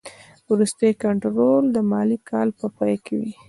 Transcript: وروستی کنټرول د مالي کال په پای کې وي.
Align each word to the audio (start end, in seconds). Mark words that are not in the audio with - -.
وروستی 0.51 0.89
کنټرول 1.03 1.63
د 1.71 1.77
مالي 1.91 2.17
کال 2.29 2.47
په 2.59 2.65
پای 2.77 2.95
کې 3.05 3.13
وي. 3.19 3.33